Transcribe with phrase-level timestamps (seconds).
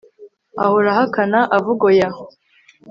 [0.63, 2.09] ahora ahakana, avuga oya